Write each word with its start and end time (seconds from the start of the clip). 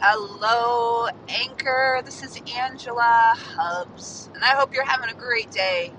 Hello, 0.00 1.08
Anchor. 1.28 2.02
This 2.04 2.22
is 2.22 2.40
Angela 2.56 3.34
Hubs, 3.36 4.30
and 4.32 4.44
I 4.44 4.50
hope 4.50 4.72
you're 4.72 4.84
having 4.84 5.10
a 5.10 5.14
great 5.14 5.50
day. 5.50 5.92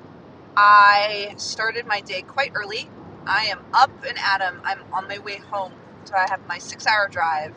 I 0.58 1.33
started 1.38 1.88
my 1.88 2.01
day 2.01 2.21
quite 2.23 2.51
early. 2.55 2.89
I 3.27 3.46
am 3.46 3.59
up 3.73 3.91
and 4.07 4.17
at 4.20 4.41
'em. 4.41 4.62
I'm 4.65 4.81
on 4.93 5.07
my 5.07 5.20
way 5.20 5.38
home, 5.38 5.73
so 6.05 6.15
I 6.15 6.27
have 6.29 6.47
my 6.47 6.59
six 6.59 6.88
hour 6.88 7.09
drive 7.09 7.54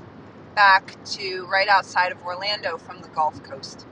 back 0.56 0.96
to 1.16 1.46
right 1.46 1.68
outside 1.68 2.12
of 2.12 2.23
Orlando 2.25 2.79
from 2.79 3.00
the 3.02 3.09
Gulf 3.09 3.43
Coast. 3.45 3.86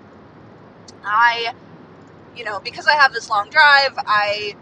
I, 1.05 1.55
you 2.37 2.45
know, 2.45 2.61
because 2.61 2.87
I 2.89 2.95
have 2.95 3.12
this 3.12 3.30
long 3.30 3.51
drive, 3.51 3.95
I 3.98 4.57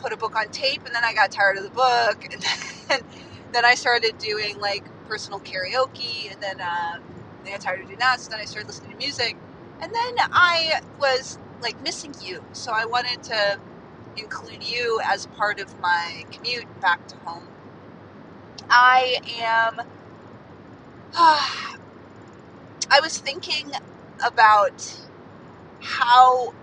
put 0.00 0.12
a 0.12 0.16
book 0.18 0.36
on 0.36 0.48
tape 0.50 0.86
and 0.86 0.94
then 0.94 1.04
I 1.04 1.14
got 1.14 1.32
tired 1.32 1.58
of 1.58 1.64
the 1.64 1.70
book, 1.70 2.24
and 2.32 2.42
then, 2.88 3.00
then 3.52 3.64
I 3.64 3.74
started 3.76 4.18
doing 4.18 4.58
like 4.60 4.84
personal 5.08 5.40
karaoke, 5.40 6.32
and 6.32 6.42
then. 6.42 6.60
Uh, 6.60 6.98
I 7.46 7.52
got 7.52 7.60
tired 7.62 7.80
of 7.82 7.86
doing 7.86 7.98
that, 8.00 8.20
so 8.20 8.30
then 8.30 8.40
I 8.40 8.44
started 8.44 8.68
listening 8.68 8.92
to 8.92 8.96
music. 8.98 9.36
And 9.80 9.92
then 9.94 10.14
I 10.32 10.80
was 11.00 11.38
like 11.62 11.80
missing 11.82 12.14
you, 12.22 12.44
so 12.52 12.72
I 12.72 12.86
wanted 12.86 13.22
to 13.24 13.58
include 14.16 14.64
you 14.64 15.00
as 15.04 15.26
part 15.26 15.60
of 15.60 15.78
my 15.80 16.24
commute 16.32 16.66
back 16.80 17.06
to 17.08 17.16
home. 17.18 17.48
I 18.70 19.18
am. 19.40 19.80
I 21.18 23.00
was 23.00 23.18
thinking 23.18 23.72
about 24.24 25.08
how 25.80 26.54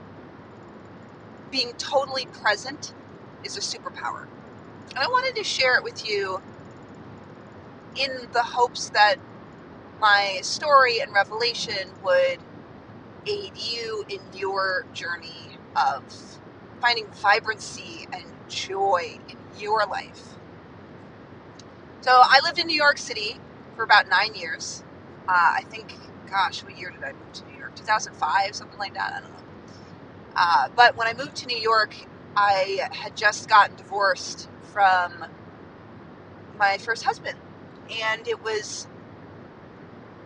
being 1.52 1.74
totally 1.78 2.26
present 2.28 2.94
is 3.44 3.58
a 3.58 3.62
superpower. 3.62 4.28
And 4.90 5.00
I 5.00 5.08
wanted 5.08 5.36
to 5.38 5.44
share 5.44 5.78
it 5.78 5.84
with 5.84 6.08
you 6.08 6.42
in 7.96 8.30
the 8.34 8.44
hopes 8.44 8.90
that 8.92 9.18
my 10.00 10.40
story 10.42 11.00
and 11.02 11.14
revelation 11.14 11.90
would 12.04 12.40
aid 13.28 13.58
you 13.58 14.06
in 14.10 14.20
your 14.38 14.86
journey 14.94 15.58
of 15.76 16.04
finding 16.82 17.08
vibrancy 17.08 18.08
and 18.14 18.26
joy 18.50 19.20
in 19.30 19.38
your 19.60 19.86
life. 19.86 20.36
So 22.02 22.12
I 22.12 22.40
lived 22.44 22.60
in 22.60 22.68
New 22.68 22.76
York 22.78 22.98
City 22.98 23.40
for 23.76 23.84
about 23.84 24.10
nine 24.10 24.36
years. 24.36 24.84
Uh, 25.28 25.32
I 25.32 25.64
think, 25.70 25.94
gosh, 26.30 26.64
what 26.64 26.78
year 26.78 26.92
did 26.92 27.04
I 27.04 27.14
move 27.14 27.32
to 27.34 27.46
New 27.46 27.58
York? 27.58 27.76
2005, 27.76 28.56
something 28.56 28.80
like 28.80 28.94
that. 28.96 29.14
I 29.16 29.22
don't 29.22 29.32
know. 29.32 29.38
Uh, 30.36 30.70
but 30.76 30.98
when 30.98 31.08
I 31.08 31.14
moved 31.14 31.36
to 31.38 31.48
New 31.48 31.58
York, 31.58 31.96
I 32.36 32.88
had 32.92 33.16
just 33.16 33.50
gotten 33.50 33.76
divorced 33.76 34.50
from 34.64 35.26
my 36.58 36.78
first 36.78 37.04
husband. 37.04 37.38
And 38.04 38.28
it 38.28 38.44
was 38.44 38.88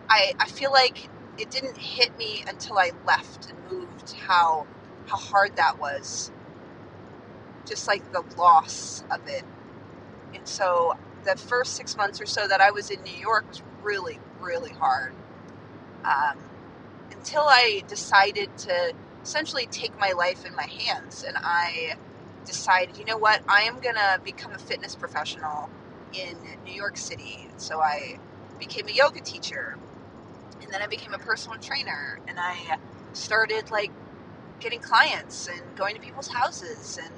I, 0.08 0.34
I 0.40 0.48
feel 0.48 0.72
like 0.72 1.08
it 1.38 1.50
didn't 1.50 1.76
hit 1.76 2.16
me 2.18 2.44
until 2.48 2.78
I 2.78 2.92
left 3.06 3.50
and 3.50 3.58
moved 3.70 4.12
how 4.12 4.66
how 5.06 5.16
hard 5.16 5.56
that 5.56 5.78
was. 5.78 6.32
Just 7.66 7.86
like 7.86 8.12
the 8.12 8.22
loss 8.36 9.04
of 9.10 9.26
it. 9.28 9.44
And 10.34 10.46
so 10.46 10.94
the 11.24 11.36
first 11.36 11.76
six 11.76 11.96
months 11.96 12.20
or 12.20 12.26
so 12.26 12.46
that 12.48 12.60
I 12.60 12.70
was 12.70 12.90
in 12.90 13.02
New 13.02 13.16
York 13.18 13.48
was 13.48 13.62
really, 13.82 14.18
really 14.40 14.72
hard. 14.72 15.12
Um, 16.04 16.38
until 17.12 17.42
I 17.42 17.82
decided 17.88 18.56
to 18.58 18.92
essentially 19.22 19.66
take 19.66 19.98
my 19.98 20.12
life 20.12 20.46
in 20.46 20.54
my 20.54 20.66
hands 20.66 21.24
and 21.24 21.36
I 21.38 21.96
decided, 22.46 22.98
you 22.98 23.04
know 23.04 23.18
what, 23.18 23.42
I 23.48 23.62
am 23.62 23.80
going 23.80 23.96
to 23.96 24.20
become 24.24 24.52
a 24.52 24.58
fitness 24.58 24.94
professional 24.94 25.70
in 26.14 26.36
New 26.64 26.72
York 26.72 26.96
City. 26.96 27.48
So 27.56 27.80
I 27.80 28.18
became 28.58 28.88
a 28.88 28.92
yoga 28.92 29.20
teacher 29.20 29.76
and 30.62 30.72
then 30.72 30.82
I 30.82 30.86
became 30.86 31.14
a 31.14 31.18
personal 31.18 31.58
trainer 31.58 32.20
and 32.28 32.38
I 32.40 32.78
started 33.12 33.70
like 33.70 33.92
getting 34.60 34.80
clients 34.80 35.48
and 35.48 35.76
going 35.76 35.94
to 35.94 36.00
people's 36.00 36.28
houses 36.28 36.98
and 37.02 37.14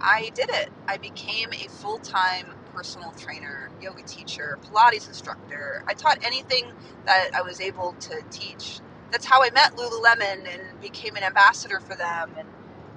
I 0.00 0.30
did 0.34 0.50
it. 0.50 0.70
I 0.88 0.98
became 0.98 1.50
a 1.52 1.68
full-time 1.68 2.54
personal 2.74 3.12
trainer, 3.12 3.70
yoga 3.80 4.02
teacher, 4.04 4.58
Pilates 4.62 5.08
instructor. 5.08 5.82
I 5.88 5.94
taught 5.94 6.18
anything 6.24 6.66
that 7.06 7.30
I 7.34 7.42
was 7.42 7.60
able 7.60 7.94
to 8.00 8.22
teach. 8.30 8.80
That's 9.10 9.24
how 9.26 9.42
I 9.42 9.50
met 9.52 9.76
Lululemon 9.76 10.46
and 10.52 10.80
became 10.80 11.16
an 11.16 11.24
ambassador 11.24 11.80
for 11.80 11.96
them. 11.96 12.32
And 12.38 12.48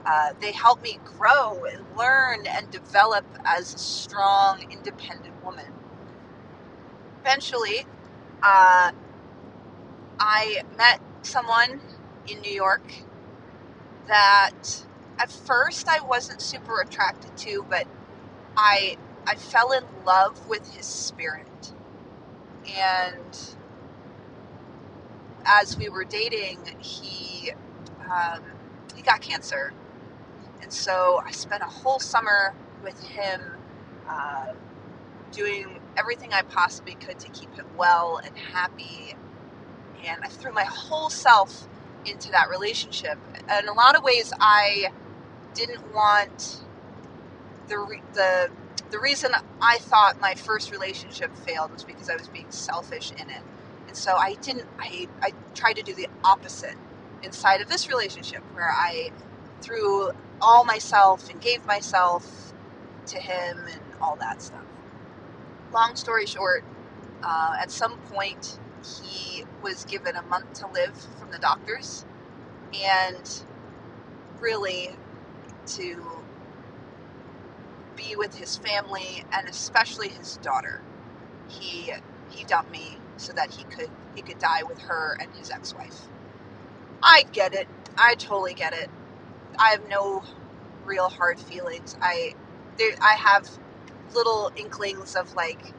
uh, 0.05 0.33
they 0.41 0.51
helped 0.51 0.83
me 0.83 0.99
grow 1.05 1.63
and 1.73 1.85
learn 1.97 2.45
and 2.47 2.69
develop 2.71 3.25
as 3.45 3.73
a 3.73 3.77
strong, 3.77 4.63
independent 4.71 5.43
woman. 5.43 5.65
Eventually, 7.23 7.85
uh, 8.43 8.91
I 10.19 10.63
met 10.77 11.01
someone 11.23 11.81
in 12.27 12.41
New 12.41 12.51
York 12.51 12.83
that 14.07 14.85
at 15.19 15.31
first 15.31 15.87
I 15.87 16.01
wasn't 16.01 16.41
super 16.41 16.81
attracted 16.81 17.37
to, 17.37 17.65
but 17.69 17.87
I 18.57 18.97
I 19.27 19.35
fell 19.35 19.71
in 19.71 19.83
love 20.05 20.47
with 20.47 20.75
his 20.75 20.85
spirit. 20.85 21.73
And 22.77 23.55
as 25.45 25.77
we 25.77 25.89
were 25.89 26.03
dating, 26.03 26.59
he 26.79 27.51
um, 28.11 28.43
he 28.95 29.01
got 29.01 29.21
cancer, 29.21 29.73
and 30.61 30.71
so 30.73 31.21
I 31.25 31.31
spent 31.31 31.61
a 31.63 31.67
whole 31.67 31.99
summer 31.99 32.53
with 32.83 33.01
him, 33.09 33.41
uh, 34.09 34.53
doing 35.31 35.79
everything 35.97 36.33
I 36.33 36.43
possibly 36.43 36.95
could 36.95 37.19
to 37.19 37.29
keep 37.29 37.53
him 37.55 37.67
well 37.77 38.21
and 38.23 38.35
happy 38.37 39.15
and 40.05 40.23
I 40.23 40.27
threw 40.29 40.51
my 40.53 40.65
whole 40.65 41.09
self 41.09 41.67
into 42.05 42.31
that 42.31 42.49
relationship. 42.49 43.17
In 43.59 43.67
a 43.67 43.73
lot 43.73 43.95
of 43.97 44.03
ways, 44.03 44.33
I 44.39 44.87
didn't 45.55 45.93
want 45.93 46.61
the 47.67 47.77
the 48.13 48.49
the 48.91 48.99
reason 48.99 49.31
I 49.61 49.77
thought 49.79 50.19
my 50.21 50.35
first 50.35 50.71
relationship 50.71 51.35
failed 51.37 51.71
was 51.73 51.83
because 51.83 52.09
I 52.09 52.15
was 52.15 52.27
being 52.29 52.51
selfish 52.51 53.11
in 53.11 53.29
it, 53.29 53.43
and 53.87 53.97
so 53.97 54.15
I 54.15 54.35
didn't. 54.35 54.67
I 54.79 55.07
I 55.21 55.31
tried 55.55 55.75
to 55.75 55.83
do 55.83 55.93
the 55.95 56.07
opposite 56.23 56.75
inside 57.23 57.61
of 57.61 57.69
this 57.69 57.89
relationship 57.89 58.43
where 58.53 58.69
I 58.71 59.11
threw 59.61 60.11
all 60.41 60.65
myself 60.65 61.29
and 61.29 61.41
gave 61.41 61.65
myself 61.65 62.53
to 63.07 63.19
him 63.19 63.59
and 63.71 63.81
all 64.01 64.15
that 64.17 64.41
stuff. 64.41 64.65
Long 65.73 65.95
story 65.95 66.25
short, 66.25 66.63
uh, 67.23 67.57
at 67.61 67.71
some 67.71 67.97
point 68.11 68.59
he 68.83 69.45
was 69.63 69.85
given 69.85 70.15
a 70.15 70.23
month 70.23 70.53
to 70.61 70.67
live 70.67 70.95
from 71.19 71.31
the 71.31 71.39
doctors 71.39 72.05
and 72.83 73.43
really 74.41 74.91
to 75.67 76.23
be 77.95 78.15
with 78.17 78.35
his 78.35 78.57
family 78.57 79.23
and 79.33 79.47
especially 79.49 80.09
his 80.09 80.37
daughter. 80.37 80.81
He 81.49 81.93
he 82.29 82.45
dumped 82.45 82.71
me 82.71 82.97
so 83.17 83.33
that 83.33 83.51
he 83.51 83.63
could 83.65 83.89
he 84.15 84.21
could 84.21 84.39
die 84.39 84.63
with 84.67 84.79
her 84.83 85.17
and 85.21 85.33
his 85.35 85.51
ex-wife. 85.51 86.01
I 87.03 87.25
get 87.31 87.53
it. 87.53 87.67
I 87.97 88.15
totally 88.15 88.53
get 88.53 88.73
it. 88.73 88.89
I 89.59 89.69
have 89.71 89.87
no 89.89 90.23
real 90.85 91.09
hard 91.09 91.39
feelings. 91.39 91.97
I 92.01 92.35
there 92.77 92.93
I 93.01 93.15
have 93.15 93.49
little 94.13 94.51
inklings 94.55 95.15
of 95.15 95.33
like 95.35 95.73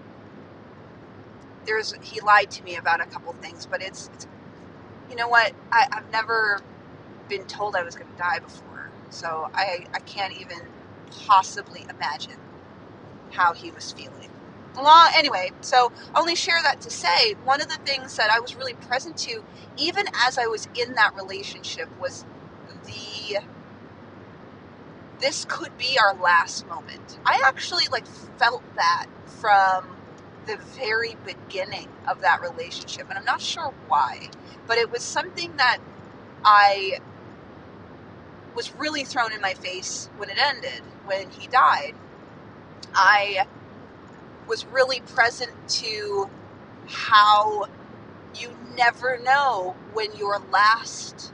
there's 1.71 1.95
he 2.03 2.21
lied 2.21 2.51
to 2.53 2.65
me 2.65 2.77
about 2.77 3.01
a 3.01 3.07
couple 3.07 3.33
things, 3.35 3.67
but 3.67 3.83
it's, 3.83 4.11
it's 4.15 4.27
you 5.11 5.17
know 5.17 5.29
what? 5.29 5.53
I, 5.73 5.87
I've 5.93 6.11
never 6.13 6.61
been 7.29 7.45
told 7.47 7.77
I 7.77 7.83
was 7.85 7.95
going 7.97 8.11
to 8.11 8.19
die 8.19 8.41
before, 8.41 8.91
so 9.11 9.51
I 9.55 9.87
I 9.95 10.01
can't 10.01 10.35
even 10.41 10.59
possibly 11.27 11.87
imagine 11.91 12.39
how 13.33 13.55
he 13.55 13.71
was 13.71 13.93
feeling. 13.93 14.31
Well, 14.77 15.11
anyway, 15.17 15.51
so 15.63 15.93
only 16.15 16.37
share 16.37 16.63
that 16.63 16.81
to 16.83 16.91
say 16.91 17.35
one 17.45 17.61
of 17.61 17.69
the 17.69 17.79
things 17.85 18.17
that 18.17 18.31
I 18.31 18.41
was 18.41 18.57
really 18.57 18.75
present 18.75 19.17
to, 19.19 19.45
even 19.79 20.07
as 20.27 20.39
I 20.39 20.47
was 20.47 20.69
in 20.81 20.95
that 20.95 21.15
relationship, 21.17 21.89
was 22.01 22.25
the 22.87 23.41
this 25.21 25.47
could 25.49 25.77
be 25.79 25.99
our 25.99 26.15
last 26.15 26.67
moment. 26.69 27.19
I 27.27 27.41
actually 27.45 27.85
like 27.93 28.07
felt 28.39 28.63
that 28.77 29.07
from 29.27 29.97
the 30.51 30.63
very 30.77 31.17
beginning 31.25 31.89
of 32.09 32.21
that 32.23 32.41
relationship. 32.41 33.09
And 33.09 33.19
I'm 33.19 33.25
not 33.25 33.41
sure 33.41 33.73
why, 33.89 34.29
but 34.67 34.79
it 34.79 34.91
was 34.91 35.03
something 35.03 35.57
that 35.57 35.79
I 36.45 36.99
was 38.55 38.75
really 38.75 39.05
thrown 39.05 39.33
in 39.33 39.41
my 39.41 39.55
face 39.55 40.11
when 40.17 40.31
it 40.31 40.39
ended, 40.39 40.83
when 41.07 41.31
he 41.31 41.47
died. 41.49 41.95
I 42.95 43.47
was 44.49 44.67
really 44.67 45.01
present 45.01 45.53
to 45.69 46.29
how 46.89 47.67
you 48.35 48.51
never 48.77 49.19
know 49.19 49.77
when 49.93 50.15
your 50.17 50.41
last 50.53 51.33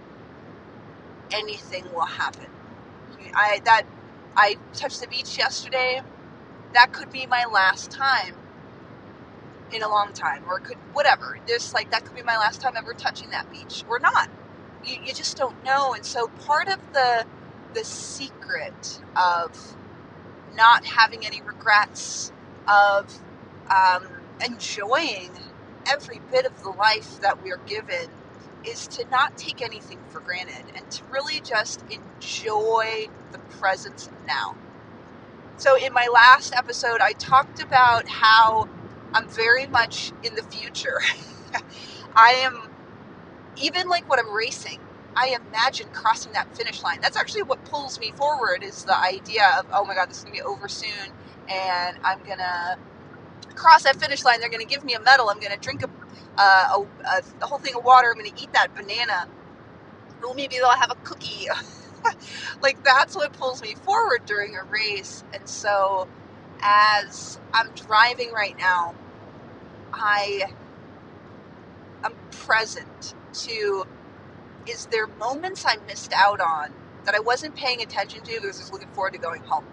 anything 1.32 1.84
will 1.94 2.06
happen. 2.06 2.46
I 3.34 3.60
that 3.64 3.84
I 4.36 4.56
touched 4.74 5.00
the 5.00 5.08
beach 5.08 5.38
yesterday. 5.38 6.02
That 6.74 6.92
could 6.92 7.10
be 7.10 7.26
my 7.26 7.46
last 7.46 7.90
time 7.90 8.34
in 9.72 9.82
a 9.82 9.88
long 9.88 10.12
time, 10.12 10.44
or 10.48 10.58
it 10.58 10.64
could 10.64 10.78
whatever. 10.92 11.38
Just 11.46 11.74
like 11.74 11.90
that 11.90 12.04
could 12.04 12.16
be 12.16 12.22
my 12.22 12.36
last 12.36 12.60
time 12.60 12.74
ever 12.76 12.94
touching 12.94 13.30
that 13.30 13.50
beach, 13.50 13.84
or 13.88 13.98
not. 13.98 14.30
You, 14.84 14.96
you 15.04 15.14
just 15.14 15.36
don't 15.36 15.62
know. 15.64 15.94
And 15.94 16.04
so 16.04 16.28
part 16.28 16.68
of 16.68 16.92
the 16.92 17.26
the 17.74 17.84
secret 17.84 19.00
of 19.16 19.76
not 20.56 20.84
having 20.86 21.26
any 21.26 21.42
regrets, 21.42 22.32
of 22.68 23.20
um, 23.70 24.04
enjoying 24.44 25.32
every 25.90 26.20
bit 26.30 26.46
of 26.46 26.62
the 26.62 26.70
life 26.70 27.20
that 27.20 27.42
we're 27.42 27.60
given, 27.66 28.08
is 28.64 28.88
to 28.88 29.06
not 29.10 29.36
take 29.36 29.62
anything 29.62 30.00
for 30.08 30.20
granted 30.20 30.64
and 30.76 30.90
to 30.90 31.04
really 31.12 31.40
just 31.40 31.84
enjoy 31.90 33.08
the 33.32 33.38
presence 33.38 34.10
now. 34.26 34.56
So, 35.58 35.76
in 35.76 35.92
my 35.94 36.08
last 36.12 36.54
episode, 36.56 37.00
I 37.00 37.12
talked 37.14 37.62
about 37.62 38.08
how 38.08 38.68
I'm 39.16 39.28
very 39.28 39.66
much 39.66 40.12
in 40.22 40.34
the 40.34 40.42
future. 40.42 41.00
I 42.14 42.32
am, 42.44 42.70
even 43.56 43.88
like 43.88 44.08
when 44.10 44.18
I'm 44.18 44.34
racing, 44.34 44.78
I 45.16 45.38
imagine 45.48 45.88
crossing 45.94 46.32
that 46.32 46.54
finish 46.54 46.82
line. 46.82 47.00
That's 47.00 47.16
actually 47.16 47.44
what 47.44 47.64
pulls 47.64 47.98
me 47.98 48.12
forward 48.12 48.62
is 48.62 48.84
the 48.84 48.94
idea 48.94 49.48
of, 49.58 49.64
oh 49.72 49.86
my 49.86 49.94
God, 49.94 50.10
this 50.10 50.18
is 50.18 50.24
going 50.24 50.36
to 50.36 50.42
be 50.42 50.46
over 50.46 50.68
soon 50.68 51.12
and 51.48 51.96
I'm 52.04 52.18
going 52.24 52.38
to 52.38 52.76
cross 53.54 53.84
that 53.84 53.96
finish 53.96 54.22
line. 54.22 54.40
They're 54.40 54.50
going 54.50 54.66
to 54.66 54.68
give 54.68 54.84
me 54.84 54.92
a 54.92 55.00
medal. 55.00 55.30
I'm 55.30 55.40
going 55.40 55.52
to 55.52 55.58
drink 55.58 55.82
a, 55.82 55.88
uh, 56.36 56.84
a, 57.06 57.22
a, 57.40 57.46
whole 57.46 57.58
thing 57.58 57.74
of 57.74 57.84
water. 57.84 58.12
I'm 58.12 58.18
going 58.18 58.30
to 58.30 58.42
eat 58.42 58.52
that 58.52 58.74
banana. 58.74 59.28
Or 60.22 60.34
maybe 60.34 60.56
they'll 60.56 60.68
have 60.68 60.90
a 60.90 60.96
cookie. 60.96 61.48
like 62.62 62.84
that's 62.84 63.16
what 63.16 63.32
pulls 63.32 63.62
me 63.62 63.76
forward 63.76 64.26
during 64.26 64.56
a 64.56 64.64
race. 64.64 65.24
And 65.32 65.48
so 65.48 66.06
as 66.60 67.40
I'm 67.54 67.70
driving 67.74 68.32
right 68.32 68.58
now, 68.58 68.94
I 69.92 70.44
am 72.04 72.14
present 72.30 73.14
to 73.34 73.84
is 74.66 74.86
there 74.86 75.06
moments 75.08 75.64
I 75.66 75.76
missed 75.88 76.12
out 76.16 76.40
on 76.40 76.70
that 77.04 77.14
I 77.14 77.20
wasn't 77.20 77.56
paying 77.56 77.82
attention 77.82 78.22
to 78.22 78.32
because 78.40 78.58
I 78.58 78.62
was 78.64 78.72
looking 78.72 78.90
forward 78.90 79.14
to 79.14 79.18
going 79.20 79.42
home. 79.44 79.66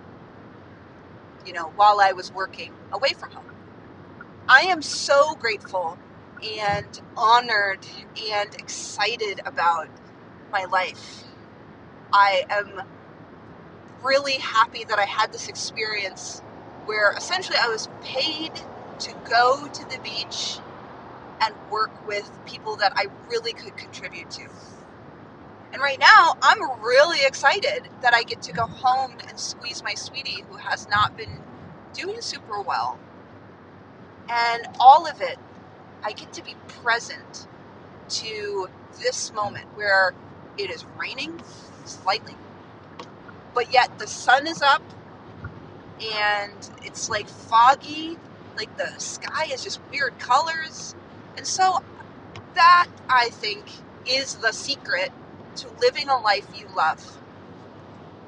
You 1.45 1.53
know, 1.53 1.71
while 1.75 1.99
I 2.01 2.13
was 2.13 2.31
working 2.33 2.73
away 2.93 3.13
from 3.17 3.31
home. 3.31 3.45
I 4.49 4.61
am 4.61 4.81
so 4.83 5.35
grateful 5.35 5.97
and 6.43 7.01
honored 7.17 7.87
and 8.33 8.55
excited 8.55 9.41
about 9.45 9.89
my 10.51 10.65
life. 10.65 11.25
I 12.13 12.43
am 12.49 12.81
really 14.03 14.35
happy 14.39 14.85
that 14.85 14.99
I 14.99 15.05
had 15.05 15.31
this 15.33 15.49
experience 15.49 16.43
where 16.85 17.13
essentially 17.17 17.57
I 17.61 17.69
was 17.69 17.89
paid 18.01 18.61
to 18.99 19.13
go 19.29 19.67
to 19.67 19.85
the 19.89 19.99
beach 20.03 20.59
and 21.41 21.55
work 21.71 21.91
with 22.07 22.31
people 22.45 22.77
that 22.77 22.93
I 22.95 23.07
really 23.29 23.53
could 23.53 23.77
contribute 23.77 24.31
to. 24.31 24.47
And 25.73 25.81
right 25.81 25.99
now, 25.99 26.35
I'm 26.41 26.59
really 26.81 27.25
excited 27.25 27.89
that 28.01 28.13
I 28.15 28.23
get 28.23 28.41
to 28.43 28.53
go 28.53 28.67
home 28.67 29.17
and 29.27 29.39
squeeze 29.39 29.83
my 29.83 29.95
sweetie 29.95 30.43
who 30.49 30.57
has 30.57 30.87
not 30.89 31.17
been 31.17 31.41
doing 31.93 32.21
super 32.21 32.61
well 32.61 32.99
and 34.29 34.67
all 34.79 35.07
of 35.07 35.21
it, 35.21 35.37
I 36.03 36.13
get 36.13 36.33
to 36.33 36.43
be 36.43 36.55
present 36.67 37.47
to 38.09 38.69
this 39.01 39.33
moment 39.33 39.67
where 39.75 40.13
it 40.57 40.71
is 40.71 40.85
raining 40.99 41.41
slightly, 41.85 42.35
but 43.53 43.73
yet 43.73 43.99
the 43.99 44.07
sun 44.07 44.47
is 44.47 44.61
up 44.61 44.83
and 46.01 46.71
it's 46.83 47.09
like 47.09 47.29
foggy, 47.29 48.17
like 48.57 48.75
the 48.77 48.99
sky 48.99 49.45
is 49.51 49.63
just 49.63 49.79
weird 49.91 50.17
colors. 50.19 50.95
And 51.37 51.45
so 51.47 51.83
that, 52.55 52.87
I 53.09 53.29
think, 53.29 53.65
is 54.07 54.35
the 54.35 54.51
secret 54.51 55.11
to 55.57 55.69
living 55.81 56.09
a 56.09 56.17
life 56.17 56.47
you 56.55 56.67
love. 56.75 57.19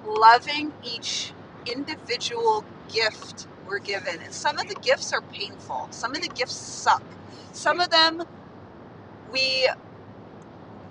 Loving 0.06 0.74
each 0.84 1.34
individual 1.66 2.64
gift 2.92 3.48
we're 3.68 3.80
given. 3.80 4.22
And 4.22 4.34
some 4.34 4.60
of 4.60 4.68
the 4.68 4.76
gifts 4.76 5.14
are 5.14 5.22
painful, 5.22 5.88
some 5.92 6.16
of 6.16 6.22
the 6.22 6.30
gifts 6.30 6.56
suck. 6.56 7.04
Some 7.54 7.80
of 7.80 7.90
them 7.90 8.24
we 9.32 9.70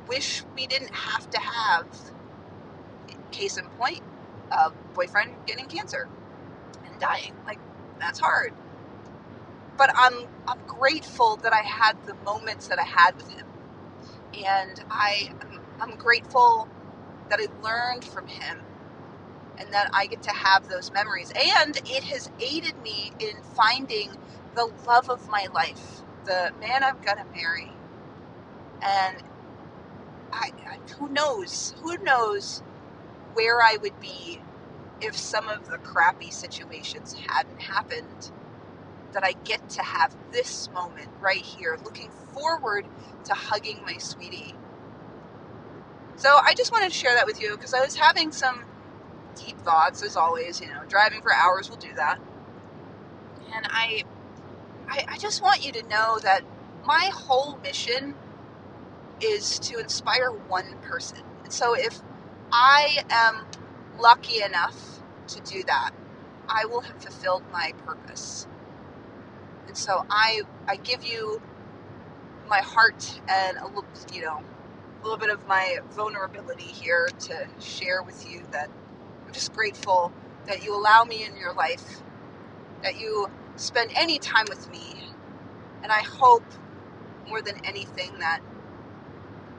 wish 0.08 0.42
we 0.56 0.66
didn't 0.66 0.94
have 0.94 1.30
to 1.30 1.40
have. 1.40 1.86
Case 3.32 3.56
in 3.56 3.66
point, 3.78 4.02
a 4.52 4.70
boyfriend 4.94 5.32
getting 5.46 5.66
cancer 5.66 6.08
and 6.86 7.00
dying. 7.00 7.34
Like, 7.46 7.58
that's 7.98 8.20
hard. 8.20 8.52
But 9.78 9.92
I'm 9.96 10.26
I'm 10.48 10.60
grateful 10.66 11.36
that 11.38 11.52
I 11.52 11.62
had 11.62 11.94
the 12.06 12.14
moments 12.24 12.68
that 12.68 12.78
I 12.78 12.84
had 12.84 13.16
with 13.16 13.30
him. 13.30 13.46
And 14.44 14.84
I 14.90 15.32
I'm 15.80 15.96
grateful 15.96 16.68
that 17.30 17.40
I 17.40 17.46
learned 17.62 18.04
from 18.04 18.28
him 18.28 18.60
and 19.58 19.72
that 19.72 19.90
I 19.94 20.06
get 20.06 20.22
to 20.24 20.32
have 20.32 20.68
those 20.68 20.92
memories. 20.92 21.32
And 21.36 21.76
it 21.78 22.04
has 22.04 22.30
aided 22.40 22.82
me 22.82 23.12
in 23.20 23.42
finding 23.42 24.12
the 24.56 24.70
love 24.86 25.10
of 25.10 25.28
my 25.30 25.48
life, 25.54 26.02
the 26.26 26.52
man 26.60 26.84
I'm 26.84 27.00
gonna 27.02 27.26
marry. 27.34 27.72
And 28.82 29.22
I, 30.32 30.50
I, 30.68 30.78
who 30.98 31.08
knows? 31.10 31.74
Who 31.82 31.98
knows 31.98 32.62
where 33.34 33.62
I 33.62 33.78
would 33.82 33.98
be 34.00 34.40
if 35.00 35.16
some 35.16 35.48
of 35.48 35.70
the 35.70 35.78
crappy 35.78 36.30
situations 36.30 37.16
hadn't 37.28 37.60
happened? 37.62 38.32
That 39.14 39.24
I 39.24 39.32
get 39.44 39.68
to 39.70 39.82
have 39.82 40.14
this 40.32 40.68
moment 40.74 41.08
right 41.20 41.40
here, 41.40 41.78
looking 41.84 42.10
forward 42.34 42.86
to 43.24 43.34
hugging 43.34 43.80
my 43.86 43.96
sweetie. 43.98 44.54
So 46.16 46.38
I 46.42 46.54
just 46.54 46.72
wanted 46.72 46.90
to 46.90 46.96
share 46.96 47.14
that 47.14 47.26
with 47.26 47.40
you 47.40 47.52
because 47.56 47.74
I 47.74 47.80
was 47.80 47.96
having 47.96 48.32
some 48.32 48.64
deep 49.36 49.58
thoughts 49.60 50.02
as 50.02 50.16
always. 50.16 50.60
You 50.60 50.68
know, 50.68 50.82
driving 50.88 51.22
for 51.22 51.32
hours 51.32 51.70
will 51.70 51.76
do 51.76 51.92
that. 51.94 52.18
And 53.54 53.66
I, 53.70 54.04
I, 54.88 55.04
I 55.08 55.18
just 55.18 55.42
want 55.42 55.64
you 55.64 55.72
to 55.72 55.82
know 55.88 56.18
that 56.22 56.42
my 56.84 57.10
whole 57.12 57.56
mission 57.62 58.14
is 59.20 59.58
to 59.60 59.78
inspire 59.78 60.30
one 60.30 60.76
person. 60.82 61.18
And 61.44 61.52
so 61.52 61.74
if 61.74 62.00
I 62.52 63.04
am 63.10 63.46
lucky 63.98 64.42
enough 64.42 65.00
to 65.28 65.40
do 65.40 65.62
that, 65.64 65.92
I 66.48 66.66
will 66.66 66.80
have 66.82 67.02
fulfilled 67.02 67.44
my 67.52 67.72
purpose. 67.86 68.46
So 69.74 70.06
I 70.10 70.42
I 70.68 70.76
give 70.78 71.04
you 71.04 71.42
my 72.48 72.60
heart 72.60 73.20
and 73.28 73.58
a 73.58 73.66
little, 73.66 73.84
you 74.12 74.22
know, 74.22 74.42
a 74.86 75.02
little 75.04 75.18
bit 75.18 75.30
of 75.30 75.46
my 75.48 75.78
vulnerability 75.92 76.64
here 76.64 77.08
to 77.20 77.48
share 77.60 78.02
with 78.02 78.30
you 78.30 78.42
that 78.52 78.70
I'm 79.26 79.32
just 79.32 79.52
grateful 79.54 80.12
that 80.46 80.64
you 80.64 80.74
allow 80.76 81.04
me 81.04 81.24
in 81.24 81.36
your 81.36 81.54
life, 81.54 82.02
that 82.82 83.00
you 83.00 83.28
spend 83.56 83.92
any 83.96 84.18
time 84.18 84.46
with 84.48 84.70
me. 84.70 84.94
And 85.82 85.92
I 85.92 86.00
hope 86.02 86.44
more 87.28 87.42
than 87.42 87.64
anything 87.64 88.18
that 88.20 88.40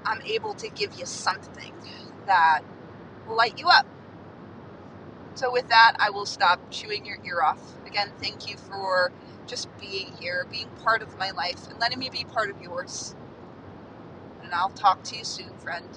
I'm 0.06 0.22
able 0.24 0.54
to 0.56 0.70
give 0.70 0.96
you 1.00 1.06
something 1.06 1.74
that 2.28 2.62
will 3.28 3.38
light 3.38 3.60
you 3.60 3.68
up. 3.70 3.88
So, 5.36 5.52
with 5.52 5.70
that, 5.70 5.96
I 6.00 6.12
will 6.12 6.26
stop 6.28 6.60
chewing 6.72 7.06
your 7.06 7.18
ear 7.26 7.42
off. 7.44 7.62
Again, 7.88 8.12
thank 8.22 8.50
you 8.50 8.58
for 8.58 9.12
just 9.48 9.70
being 9.80 10.14
here, 10.20 10.48
being 10.52 10.70
part 10.84 11.02
of 11.02 11.18
my 11.20 11.32
life, 11.32 11.70
and 11.70 11.80
letting 11.80 12.00
me 12.00 12.10
be 12.10 12.26
part 12.26 12.50
of 12.50 12.62
yours. 12.62 13.16
And 14.44 14.54
I'll 14.54 14.70
talk 14.70 15.04
to 15.06 15.18
you 15.18 15.26
soon, 15.26 15.54
friend. 15.60 15.88